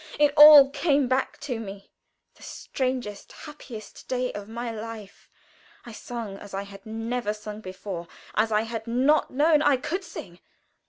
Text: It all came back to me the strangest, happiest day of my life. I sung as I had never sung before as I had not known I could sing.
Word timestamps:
It 0.17 0.33
all 0.35 0.71
came 0.71 1.07
back 1.07 1.39
to 1.41 1.59
me 1.59 1.91
the 2.33 2.41
strangest, 2.41 3.33
happiest 3.45 4.07
day 4.07 4.33
of 4.33 4.49
my 4.49 4.71
life. 4.71 5.29
I 5.85 5.91
sung 5.91 6.37
as 6.39 6.55
I 6.55 6.63
had 6.63 6.83
never 6.87 7.35
sung 7.35 7.61
before 7.61 8.07
as 8.33 8.51
I 8.51 8.61
had 8.63 8.87
not 8.87 9.29
known 9.29 9.61
I 9.61 9.77
could 9.77 10.03
sing. 10.03 10.39